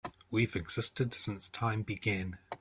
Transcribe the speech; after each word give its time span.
We've 0.31 0.55
existed 0.55 1.13
since 1.13 1.47
time 1.47 1.83
began. 1.83 2.39